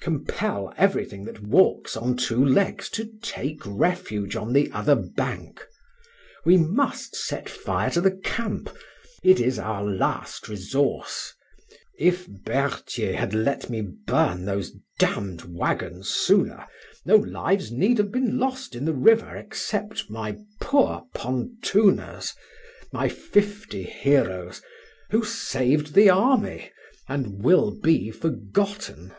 Compel 0.00 0.72
everything 0.78 1.22
that 1.26 1.42
walks 1.42 1.98
on 1.98 2.16
two 2.16 2.42
legs 2.42 2.88
to 2.88 3.10
take 3.20 3.60
refuge 3.66 4.36
on 4.36 4.54
the 4.54 4.70
other 4.72 4.94
bank. 4.96 5.66
We 6.46 6.56
must 6.56 7.14
set 7.14 7.46
fire 7.46 7.90
to 7.90 8.00
the 8.00 8.12
camp; 8.24 8.70
it 9.22 9.38
is 9.38 9.58
our 9.58 9.84
last 9.84 10.48
resource. 10.48 11.34
If 11.98 12.26
Berthier 12.26 13.12
had 13.12 13.34
let 13.34 13.68
me 13.68 13.82
burn 13.82 14.46
those 14.46 14.70
d 14.98 15.06
d 15.36 15.44
wagons 15.46 16.08
sooner, 16.08 16.66
no 17.04 17.16
lives 17.16 17.70
need 17.70 17.98
have 17.98 18.10
been 18.10 18.38
lost 18.38 18.74
in 18.74 18.86
the 18.86 18.94
river 18.94 19.36
except 19.36 20.08
my 20.08 20.38
poor 20.58 21.02
pontooners, 21.14 22.32
my 22.94 23.10
fifty 23.10 23.82
heroes, 23.82 24.62
who 25.10 25.22
saved 25.22 25.92
the 25.92 26.08
Army, 26.08 26.72
and 27.10 27.42
will 27.44 27.78
be 27.78 28.10
forgotten." 28.10 29.12